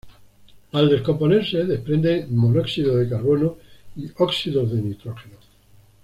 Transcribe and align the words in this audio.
Al 0.71 0.89
descomponerse 0.89 1.63
desprende 1.65 2.25
monóxido 2.27 2.95
de 2.97 3.07
carbono 3.07 3.57
y 3.95 4.09
óxidos 4.17 4.71
de 4.71 4.81
nitrógeno. 4.81 5.37